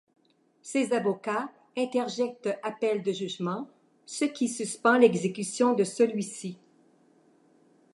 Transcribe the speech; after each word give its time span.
Ses 0.63 0.93
avocats 0.93 1.51
interjettent 1.77 2.49
appel 2.63 3.03
du 3.03 3.13
jugement, 3.13 3.69
ce 4.07 4.25
qui 4.25 4.47
suspend 4.47 4.97
l'exécution 4.97 5.75
de 5.75 5.83
celui-ci. 5.83 6.57